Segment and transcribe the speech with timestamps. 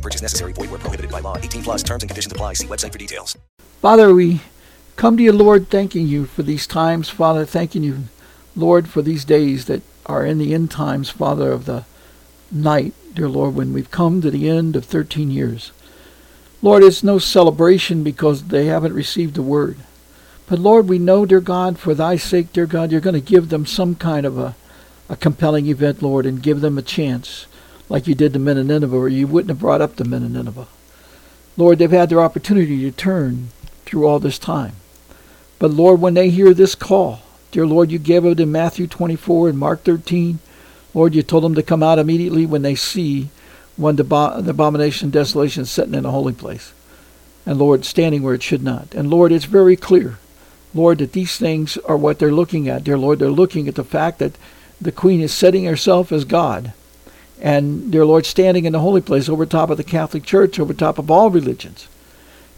[0.00, 0.52] Purchase necessary.
[0.52, 1.36] Void where prohibited by law.
[1.36, 2.54] 18 plus terms and conditions apply.
[2.54, 3.36] See website for details.
[3.80, 4.40] Father, we
[4.96, 7.08] come to you, Lord, thanking you for these times.
[7.08, 8.04] Father, thanking you,
[8.54, 11.84] Lord, for these days that are in the end times, Father, of the
[12.50, 15.72] night, dear Lord, when we've come to the end of 13 years.
[16.62, 19.78] Lord, it's no celebration because they haven't received the word.
[20.46, 23.48] But Lord, we know, dear God, for thy sake, dear God, you're going to give
[23.48, 24.56] them some kind of a,
[25.08, 27.46] a compelling event, Lord, and give them a chance
[27.90, 30.22] like you did the men of Nineveh, or you wouldn't have brought up the men
[30.22, 30.68] of Nineveh.
[31.56, 33.48] Lord, they've had their opportunity to turn
[33.84, 34.74] through all this time.
[35.58, 37.20] But Lord, when they hear this call,
[37.50, 40.38] dear Lord, you gave it in Matthew 24 and Mark 13.
[40.94, 43.28] Lord, you told them to come out immediately when they see
[43.76, 44.04] one the
[44.48, 46.72] abomination desolation sitting in a holy place.
[47.44, 48.94] And Lord, standing where it should not.
[48.94, 50.18] And Lord, it's very clear,
[50.72, 52.84] Lord, that these things are what they're looking at.
[52.84, 54.38] Dear Lord, they're looking at the fact that
[54.80, 56.72] the queen is setting herself as God
[57.40, 60.74] and dear Lord, standing in the holy place over top of the Catholic Church, over
[60.74, 61.88] top of all religions.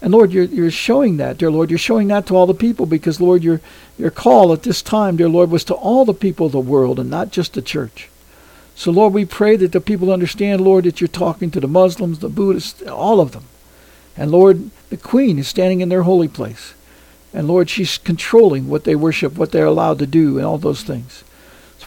[0.00, 1.70] And Lord, you're, you're showing that, dear Lord.
[1.70, 3.60] You're showing that to all the people because, Lord, your,
[3.96, 6.98] your call at this time, dear Lord, was to all the people of the world
[6.98, 8.08] and not just the church.
[8.74, 12.18] So, Lord, we pray that the people understand, Lord, that you're talking to the Muslims,
[12.18, 13.44] the Buddhists, all of them.
[14.16, 16.74] And, Lord, the Queen is standing in their holy place.
[17.32, 20.82] And, Lord, she's controlling what they worship, what they're allowed to do, and all those
[20.82, 21.22] things.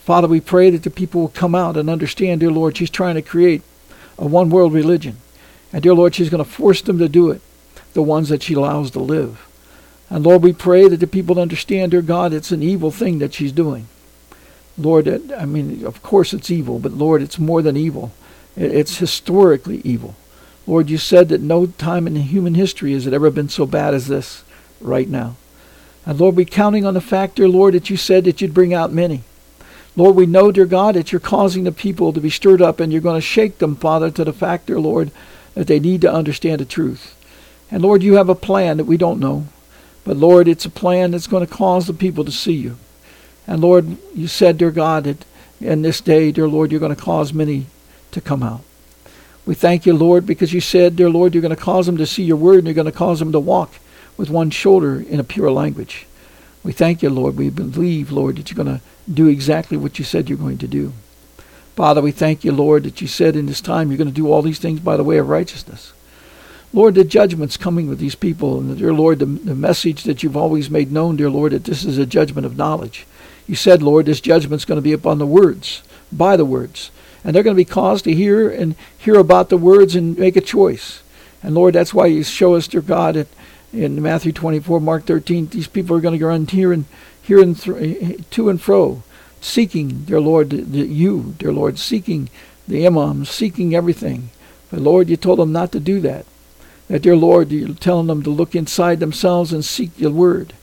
[0.06, 3.16] Father, we pray that the people will come out and understand, dear Lord, she's trying
[3.16, 3.64] to create
[4.20, 5.17] a one world religion.
[5.73, 7.42] And dear Lord, she's going to force them to do it,
[7.94, 9.47] the ones that she allows to live.
[10.12, 13.34] And Lord, we pray that the people understand, dear God, it's an evil thing that
[13.34, 13.88] she's doing.
[14.78, 18.12] Lord, I mean, of course it's evil, but Lord, it's more than evil.
[18.56, 20.16] It's historically evil.
[20.68, 23.96] Lord, you said that no time in human history has it ever been so bad
[23.96, 24.44] as this
[24.79, 25.35] right now.
[26.06, 28.72] And Lord, we're counting on the fact, dear Lord, that you said that you'd bring
[28.72, 29.24] out many.
[29.95, 32.91] Lord, we know, dear God, that you're causing the people to be stirred up and
[32.91, 35.11] you're going to shake them, Father, to the fact, dear Lord,
[35.53, 37.16] that they need to understand the truth.
[37.72, 39.47] And Lord, you have a plan that we don't know.
[40.03, 42.78] But Lord, it's a plan that's going to cause the people to see you.
[43.47, 45.25] And Lord, you said, dear God, that
[45.61, 47.67] in this day, dear Lord, you're going to cause many
[48.11, 48.61] to come out.
[49.45, 52.05] We thank you, Lord, because you said, dear Lord, you're going to cause them to
[52.05, 53.75] see your word and you're going to cause them to walk
[54.17, 56.07] with one shoulder in a pure language.
[56.63, 57.38] We thank you, Lord.
[57.38, 60.67] We believe, Lord, that you're going to do exactly what you said you're going to
[60.67, 60.93] do.
[61.75, 64.31] Father, we thank you, Lord, that you said in this time you're going to do
[64.31, 65.93] all these things by the way of righteousness.
[66.73, 68.59] Lord, the judgment's coming with these people.
[68.59, 71.85] And dear Lord, the, the message that you've always made known, dear Lord, that this
[71.85, 73.05] is a judgment of knowledge.
[73.47, 76.91] You said, Lord, this judgment's going to be upon the words, by the words.
[77.23, 80.35] And they're going to be caused to hear and hear about the words and make
[80.35, 81.01] a choice.
[81.41, 83.27] And Lord, that's why you show us, dear God, that
[83.74, 86.86] in Matthew 24, Mark 13, these people are going to go run here and
[87.22, 89.03] here and th- eh, eh, to and fro,
[89.42, 92.30] seeking, their Lord, the, you, dear Lord, seeking
[92.68, 94.30] the imams, seeking everything.
[94.70, 96.26] But Lord, you told them not to do that.
[96.88, 100.53] That, dear Lord, you're telling them to look inside themselves and seek your word.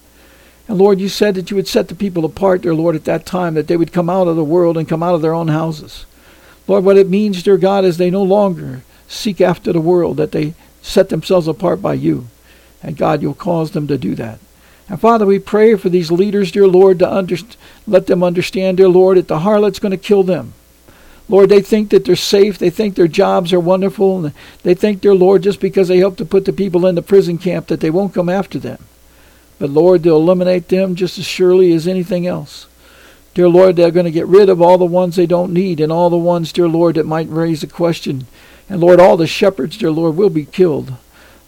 [0.69, 3.27] And Lord, you said that you would set the people apart, dear Lord, at that
[3.27, 5.49] time, that they would come out of the world and come out of their own
[5.49, 6.07] houses.
[6.69, 10.33] Lord, what it means, dear God, is they no longer seek after the world, that
[10.33, 12.29] they set themselves apart by you.
[12.83, 14.39] And God, you'll cause them to do that.
[14.89, 17.37] And Father, we pray for these leaders, dear Lord, to under,
[17.87, 20.55] let them understand, dear Lord, that the harlot's going to kill them.
[21.29, 22.59] Lord, they think that they're safe.
[22.59, 24.25] They think their jobs are wonderful.
[24.27, 24.35] And
[24.65, 27.39] they think, dear Lord, just because they help to put the people in the prison
[27.39, 28.85] camp, that they won't come after them.
[29.59, 32.67] But Lord, they'll eliminate them just as surely as anything else.
[33.35, 35.91] Dear Lord, they're going to get rid of all the ones they don't need and
[35.91, 38.27] all the ones, dear Lord, that might raise a question.
[38.69, 40.93] And Lord, all the shepherds, dear Lord, will be killed.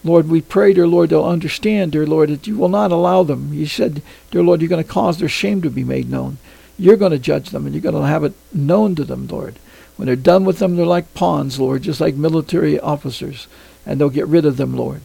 [0.04, 3.54] Lord, we pray, dear Lord, they'll understand, dear Lord, that you will not allow them.
[3.54, 6.36] You said, dear Lord, you're going to cause their shame to be made known.
[6.78, 9.58] You're going to judge them, and you're going to have it known to them, Lord.
[9.96, 13.46] When they're done with them, they're like pawns, Lord, just like military officers,
[13.86, 15.00] and they'll get rid of them, Lord.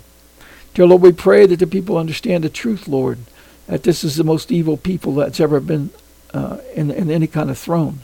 [0.73, 3.19] Dear Lord, we pray that the people understand the truth, Lord,
[3.67, 5.91] that this is the most evil people that's ever been
[6.33, 7.99] uh, in, in any kind of throne.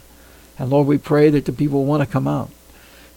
[0.58, 2.52] And Lord, we pray that the people want to come out.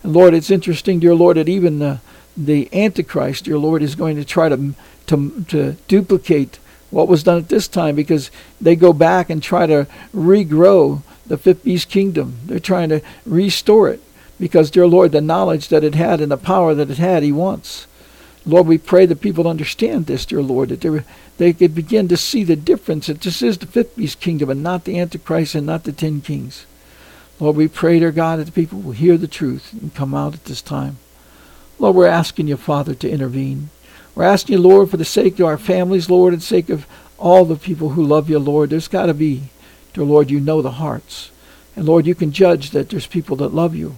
[0.03, 2.01] And Lord, it's interesting, dear Lord, that even the
[2.39, 4.75] the Antichrist, your Lord, is going to try to,
[5.09, 6.59] to, to duplicate
[6.91, 8.31] what was done at this time because
[8.61, 12.39] they go back and try to regrow the fifth beast kingdom.
[12.47, 14.01] They're trying to restore it
[14.39, 17.33] because, dear Lord, the knowledge that it had and the power that it had, He
[17.33, 17.87] wants.
[18.47, 21.03] Lord, we pray that people understand this, dear Lord, that they,
[21.37, 24.63] they could begin to see the difference that this is the fifth beast kingdom and
[24.63, 26.65] not the Antichrist and not the ten kings.
[27.41, 30.35] Lord, we pray, dear God, that the people will hear the truth and come out
[30.35, 30.99] at this time.
[31.79, 33.71] Lord, we're asking you, Father, to intervene.
[34.15, 36.87] We're asking you, Lord, for the sake of our families, Lord, and sake of
[37.19, 38.71] all the people who love you, Lord.
[38.71, 39.45] There's got to be,
[39.95, 41.31] dear Lord, you know the hearts.
[41.77, 43.97] And Lord, you can judge that there's people that love you.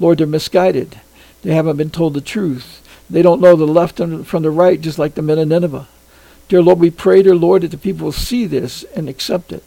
[0.00, 1.00] Lord, they're misguided.
[1.42, 2.80] They haven't been told the truth.
[3.08, 5.86] They don't know the left from the right, just like the men of Nineveh.
[6.48, 9.62] Dear Lord, we pray, dear Lord, that the people will see this and accept it.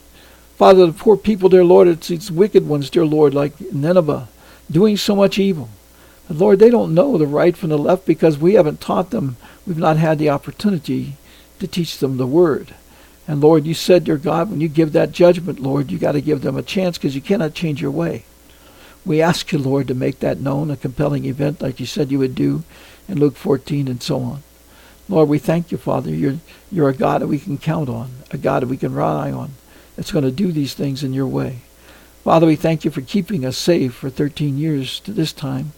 [0.58, 4.28] Father, the poor people, dear Lord, it's these wicked ones, dear Lord, like Nineveh,
[4.70, 5.70] doing so much evil.
[6.30, 9.38] Lord, they don't know the right from the left because we haven't taught them.
[9.68, 11.14] We've not had the opportunity
[11.60, 12.74] to teach them the word.
[13.28, 16.22] And Lord, you said, dear God, when you give that judgment, Lord, you got to
[16.22, 18.24] give them a chance because you cannot change your way.
[19.06, 22.20] We ask you, Lord, to make that known, a compelling event like you said you
[22.20, 22.64] would do
[23.08, 24.44] in Luke 14 and so on.
[25.08, 26.10] Lord, we thank you, Father.
[26.10, 26.38] You're,
[26.72, 29.52] you're a God that we can count on, a God that we can rely on
[29.96, 31.60] that's going to do these things in your way.
[32.24, 35.74] Father, we thank you for keeping us safe for 13 years to this time.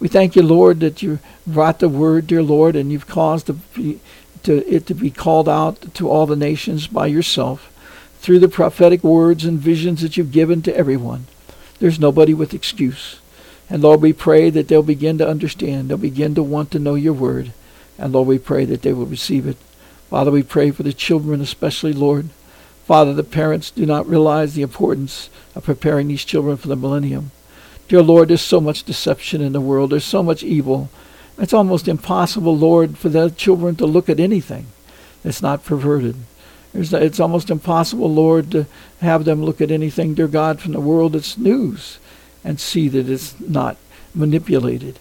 [0.00, 4.00] We thank you, Lord, that you brought the word, dear Lord, and you've caused to
[4.46, 7.72] it to be called out to all the nations by yourself
[8.20, 11.26] through the prophetic words and visions that you've given to everyone.
[11.80, 13.20] There's nobody with excuse.
[13.68, 15.88] And Lord, we pray that they'll begin to understand.
[15.88, 17.52] They'll begin to want to know your word.
[17.98, 19.56] And Lord, we pray that they will receive it.
[20.08, 22.30] Father, we pray for the children especially, Lord.
[22.86, 27.32] Father, the parents do not realize the importance of preparing these children for the millennium.
[27.88, 29.90] Dear Lord, there's so much deception in the world.
[29.90, 30.90] There's so much evil.
[31.38, 34.66] It's almost impossible, Lord, for the children to look at anything
[35.22, 36.16] that's not perverted.
[36.74, 38.66] it's almost impossible, Lord, to
[39.00, 41.98] have them look at anything, dear God, from the world that's news
[42.44, 43.78] and see that it's not
[44.14, 44.98] manipulated.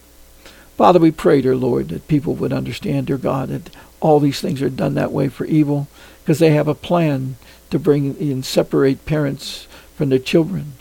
[0.77, 3.69] Father, we pray, dear Lord, that people would understand, dear God, that
[3.99, 5.87] all these things are done that way for evil
[6.23, 7.35] because they have a plan
[7.69, 10.73] to bring and separate parents from their children.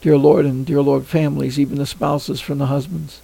[0.00, 3.20] Dear Lord, and dear Lord, families, even the spouses from the husbands.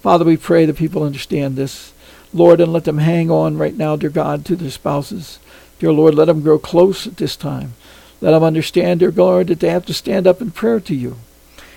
[0.00, 1.92] Father, we pray that people understand this.
[2.32, 5.38] Lord, and let them hang on right now, dear God, to their spouses.
[5.78, 7.74] Dear Lord, let them grow close at this time.
[8.20, 11.16] Let them understand, dear God, that they have to stand up in prayer to you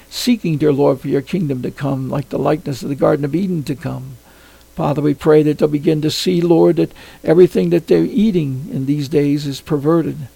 [0.09, 3.35] seeking, dear Lord, for your kingdom to come, like the likeness of the Garden of
[3.35, 4.17] Eden to come.
[4.75, 6.91] Father, we pray that they'll begin to see, Lord, that
[7.23, 10.27] everything that they're eating in these days is perverted.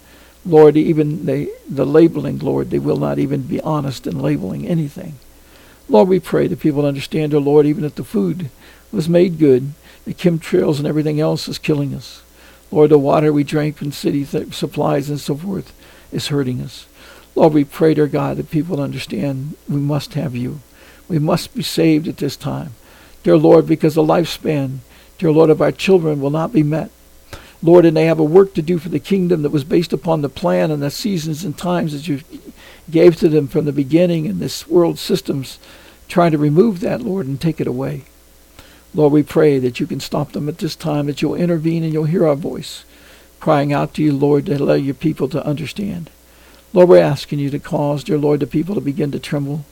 [0.45, 5.15] Lord, even they, the labeling, Lord, they will not even be honest in labeling anything.
[5.87, 8.49] Lord, we pray that people understand, dear Lord, even if the food
[8.91, 9.73] was made good,
[10.05, 12.23] the chemtrails and everything else is killing us.
[12.71, 15.73] Lord, the water we drink from city th- supplies and so forth
[16.11, 16.87] is hurting us.
[17.35, 20.61] Lord, we pray, dear God, that people understand we must have you.
[21.07, 22.71] We must be saved at this time.
[23.23, 24.79] Dear Lord, because the lifespan,
[25.17, 26.89] dear Lord, of our children will not be met.
[27.63, 30.21] Lord, and they have a work to do for the kingdom that was based upon
[30.21, 32.21] the plan and the seasons and times that you
[32.89, 35.59] gave to them from the beginning and this world systems
[36.07, 38.03] trying to remove that, Lord, and take it away.
[38.93, 41.93] Lord, we pray that you can stop them at this time, that you'll intervene and
[41.93, 42.83] you'll hear our voice,
[43.39, 46.09] crying out to you, Lord, to allow your people to understand.
[46.73, 49.65] Lord, we're asking you to cause, dear Lord, the people to begin to tremble,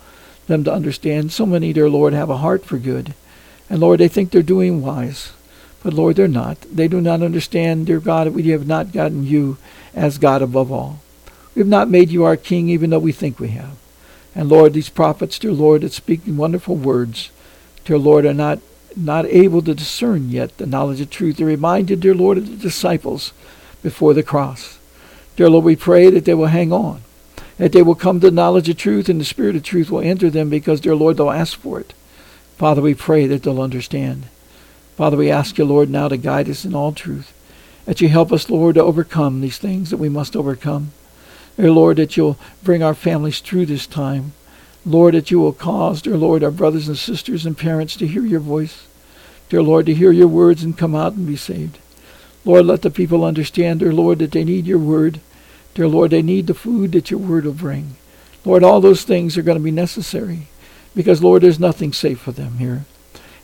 [0.47, 1.31] them to understand.
[1.31, 3.13] So many, dear Lord, have a heart for good.
[3.69, 5.33] And Lord, they think they're doing wise.
[5.81, 6.59] But Lord, they're not.
[6.71, 9.57] They do not understand, dear God, we have not gotten you
[9.93, 10.99] as God above all.
[11.55, 13.77] We have not made you our King, even though we think we have.
[14.35, 17.31] And Lord, these prophets, dear Lord, that speak wonderful words,
[17.85, 18.59] dear Lord, are not,
[18.95, 21.37] not able to discern yet the knowledge of truth.
[21.37, 23.33] They're reminded, dear Lord, of the disciples
[23.81, 24.79] before the cross.
[25.35, 27.01] Dear Lord, we pray that they will hang on,
[27.57, 30.01] that they will come to the knowledge of truth, and the Spirit of truth will
[30.01, 31.93] enter them because, dear Lord, they'll ask for it.
[32.57, 34.25] Father, we pray that they'll understand.
[34.99, 37.31] Father, we ask you, Lord, now to guide us in all truth,
[37.85, 40.91] that you help us, Lord, to overcome these things that we must overcome.
[41.55, 44.33] Dear Lord, that you'll bring our families through this time.
[44.85, 48.25] Lord, that you will cause, dear Lord, our brothers and sisters and parents to hear
[48.25, 48.87] your voice.
[49.47, 51.79] Dear Lord, to hear your words and come out and be saved.
[52.43, 55.21] Lord, let the people understand, dear Lord, that they need your word.
[55.75, 57.95] Dear Lord, they need the food that your word will bring.
[58.43, 60.47] Lord, all those things are going to be necessary
[60.93, 62.83] because, Lord, there's nothing safe for them here.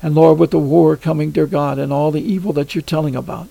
[0.02, 3.16] And Lord, with the war coming, dear God, and all the evil that you're telling
[3.16, 3.48] about,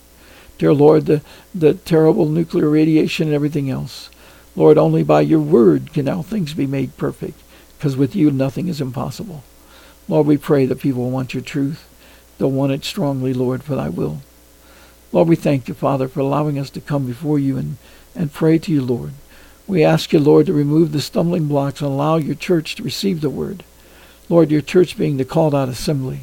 [0.58, 1.22] dear Lord, the,
[1.54, 4.10] the terrible nuclear radiation and everything else,
[4.56, 7.40] Lord, only by your word can all things be made perfect
[7.76, 9.42] because with you nothing is impossible.
[10.08, 11.88] Lord, we pray that people want your truth.
[12.38, 14.20] They'll want it strongly, Lord, for thy will.
[15.12, 17.76] Lord, we thank you, Father, for allowing us to come before you and
[18.14, 19.12] and pray to you, Lord.
[19.66, 23.20] We ask you, Lord, to remove the stumbling blocks and allow your church to receive
[23.20, 23.64] the word.
[24.28, 26.20] Lord, your church being the called out assembly.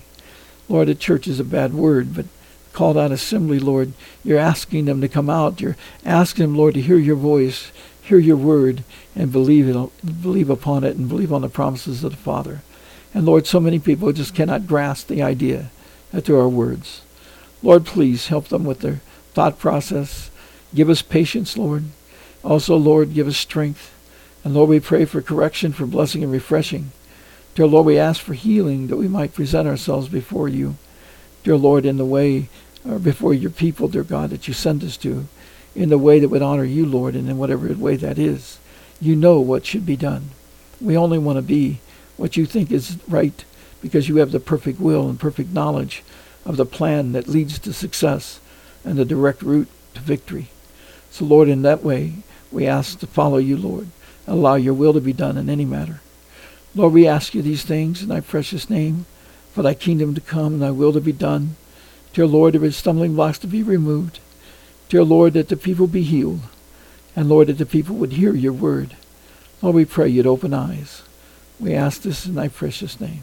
[0.71, 2.27] Lord, the church is a bad word, but
[2.71, 3.91] called out assembly, Lord.
[4.23, 5.59] You're asking them to come out.
[5.59, 5.75] You're
[6.05, 10.85] asking them, Lord, to hear your voice, hear your word, and believe it, believe upon
[10.85, 12.61] it, and believe on the promises of the Father.
[13.13, 15.71] And Lord, so many people just cannot grasp the idea
[16.11, 17.01] that there are words.
[17.61, 19.01] Lord, please help them with their
[19.33, 20.31] thought process.
[20.73, 21.83] Give us patience, Lord.
[22.45, 23.93] Also, Lord, give us strength.
[24.45, 26.93] And Lord, we pray for correction, for blessing and refreshing.
[27.53, 30.77] Dear Lord, we ask for healing that we might present ourselves before you.
[31.43, 32.47] Dear Lord, in the way,
[32.87, 35.27] or before your people, dear God, that you send us to,
[35.75, 38.57] in the way that would honor you, Lord, and in whatever way that is.
[39.01, 40.29] You know what should be done.
[40.79, 41.79] We only want to be
[42.15, 43.43] what you think is right
[43.81, 46.03] because you have the perfect will and perfect knowledge
[46.45, 48.39] of the plan that leads to success
[48.85, 50.47] and the direct route to victory.
[51.09, 52.13] So, Lord, in that way,
[52.49, 53.87] we ask to follow you, Lord.
[54.25, 55.99] Allow your will to be done in any matter.
[56.73, 59.05] Lord, we ask you these things in thy precious name,
[59.51, 61.55] for thy kingdom to come and thy will to be done.
[62.13, 64.19] Dear Lord, there is stumbling blocks to be removed.
[64.89, 66.41] Dear Lord, that the people be healed.
[67.15, 68.95] And Lord, that the people would hear your word.
[69.61, 71.03] Lord, we pray you'd open eyes.
[71.59, 73.21] We ask this in thy precious name.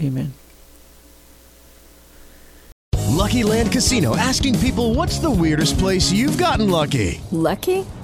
[0.00, 0.34] Amen.
[3.20, 7.20] Lucky Land Casino asking people what's the weirdest place you've gotten lucky?
[7.30, 7.84] Lucky?